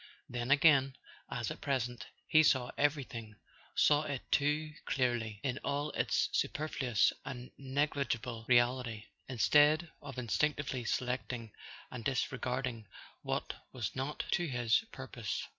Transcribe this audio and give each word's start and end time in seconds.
Then 0.27 0.49
again, 0.49 0.95
as 1.29 1.51
at 1.51 1.61
present, 1.61 2.07
he 2.27 2.41
saw 2.41 2.71
everything, 2.75 3.35
saw 3.75 4.01
it 4.01 4.23
too 4.31 4.73
clearly, 4.85 5.39
in 5.43 5.59
all 5.63 5.91
its 5.91 6.27
superfluous 6.31 7.13
and 7.23 7.51
negligible 7.59 8.43
reality, 8.47 9.03
instead 9.29 9.91
of 10.01 10.17
instinctively 10.17 10.85
selecting, 10.85 11.51
and 11.91 12.03
disregarding 12.03 12.87
what 13.21 13.53
was 13.73 13.95
not 13.95 14.23
to 14.31 14.47
his 14.47 14.83
purpose. 14.91 15.47